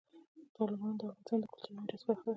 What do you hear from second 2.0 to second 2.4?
برخه ده.